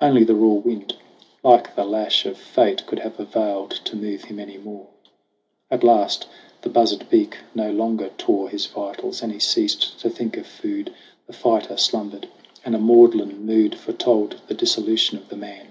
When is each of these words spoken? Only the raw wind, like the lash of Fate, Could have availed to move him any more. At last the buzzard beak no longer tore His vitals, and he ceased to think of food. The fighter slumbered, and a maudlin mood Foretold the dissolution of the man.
Only 0.00 0.24
the 0.24 0.34
raw 0.34 0.54
wind, 0.54 0.96
like 1.44 1.76
the 1.76 1.84
lash 1.84 2.26
of 2.26 2.36
Fate, 2.36 2.84
Could 2.86 2.98
have 2.98 3.20
availed 3.20 3.70
to 3.84 3.94
move 3.94 4.24
him 4.24 4.40
any 4.40 4.58
more. 4.58 4.88
At 5.70 5.84
last 5.84 6.26
the 6.62 6.68
buzzard 6.68 7.06
beak 7.10 7.36
no 7.54 7.70
longer 7.70 8.08
tore 8.18 8.48
His 8.48 8.66
vitals, 8.66 9.22
and 9.22 9.30
he 9.32 9.38
ceased 9.38 10.00
to 10.00 10.10
think 10.10 10.36
of 10.36 10.48
food. 10.48 10.92
The 11.28 11.32
fighter 11.32 11.76
slumbered, 11.76 12.26
and 12.64 12.74
a 12.74 12.80
maudlin 12.80 13.46
mood 13.46 13.76
Foretold 13.76 14.40
the 14.48 14.54
dissolution 14.54 15.16
of 15.16 15.28
the 15.28 15.36
man. 15.36 15.68